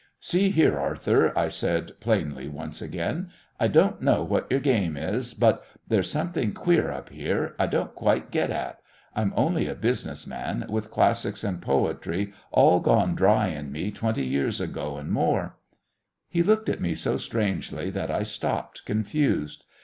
"See 0.19 0.49
here, 0.49 0.79
Arthur," 0.79 1.31
I 1.37 1.47
said 1.49 1.91
plainly 1.99 2.47
once 2.47 2.81
again, 2.81 3.29
"I 3.59 3.67
don't 3.67 4.01
know 4.01 4.23
what 4.23 4.47
your 4.49 4.59
game 4.59 4.97
is, 4.97 5.35
but 5.35 5.63
there's 5.87 6.09
something 6.09 6.53
queer 6.53 6.89
up 6.89 7.09
here 7.09 7.53
I 7.59 7.67
don't 7.67 7.93
quite 7.93 8.31
get 8.31 8.49
at. 8.49 8.79
I'm 9.15 9.31
only 9.35 9.67
a 9.67 9.75
business 9.75 10.25
man, 10.25 10.65
with 10.67 10.89
classics 10.89 11.43
and 11.43 11.61
poetry 11.61 12.33
all 12.51 12.79
gone 12.79 13.13
dry 13.13 13.49
in 13.49 13.71
me 13.71 13.91
twenty 13.91 14.25
years 14.25 14.59
ago 14.59 14.97
and 14.97 15.11
more" 15.11 15.57
He 16.31 16.41
looked 16.41 16.67
at 16.67 16.81
me 16.81 16.95
so 16.95 17.17
strangely 17.17 17.91
that 17.91 18.09
I 18.09 18.23
stopped, 18.23 18.85
confused. 18.87 19.65